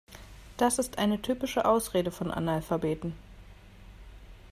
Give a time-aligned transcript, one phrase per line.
[0.57, 3.13] Das ist eine typische Ausrede von Analphabeten.